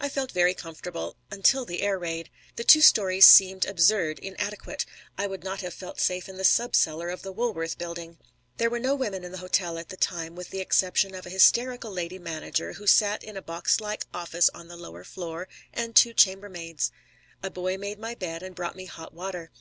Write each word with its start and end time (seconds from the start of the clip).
I 0.00 0.08
felt 0.08 0.32
very 0.32 0.52
comfortable 0.52 1.16
until 1.30 1.64
the 1.64 1.82
air 1.82 1.96
raid. 1.96 2.28
The 2.56 2.64
two 2.64 2.80
stories 2.80 3.24
seemed 3.24 3.64
absurd, 3.64 4.18
inadequate. 4.18 4.84
I 5.16 5.28
would 5.28 5.44
not 5.44 5.60
have 5.60 5.72
felt 5.72 6.00
safe 6.00 6.28
in 6.28 6.36
the 6.38 6.42
subcellar 6.44 7.08
of 7.08 7.22
the 7.22 7.30
Woolworth 7.30 7.78
Building. 7.78 8.18
There 8.56 8.68
were 8.68 8.80
no 8.80 8.96
women 8.96 9.22
in 9.22 9.30
the 9.30 9.38
hotel 9.38 9.78
at 9.78 9.88
that 9.90 10.00
time, 10.00 10.34
with 10.34 10.50
the 10.50 10.58
exception 10.58 11.14
of 11.14 11.24
a 11.24 11.30
hysterical 11.30 11.92
lady 11.92 12.18
manager, 12.18 12.72
who 12.72 12.88
sat 12.88 13.22
in 13.22 13.36
a 13.36 13.42
boxlike 13.42 14.06
office 14.12 14.50
on 14.52 14.66
the 14.66 14.76
lower 14.76 15.04
floor, 15.04 15.46
and 15.72 15.94
two 15.94 16.14
chambermaids. 16.14 16.90
A 17.40 17.48
boy 17.48 17.78
made 17.78 18.00
my 18.00 18.16
bed 18.16 18.42
and 18.42 18.56
brought 18.56 18.74
me 18.74 18.86
hot 18.86 19.14
water. 19.14 19.48